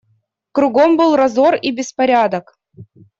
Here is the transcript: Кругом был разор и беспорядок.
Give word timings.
Кругом 0.51 0.97
был 0.97 1.15
разор 1.15 1.53
и 1.53 1.71
беспорядок. 1.71 2.57